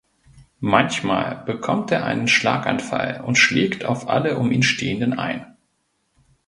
Manchmal 0.61 1.43
bekommt 1.45 1.91
er 1.91 2.03
einen 2.05 2.27
Schlaganfall 2.27 3.21
und 3.23 3.35
schlägt 3.35 3.85
auf 3.85 4.09
alle 4.09 4.39
um 4.39 4.51
ihn 4.51 4.63
stehenden 4.63 5.19
ein. 5.19 5.45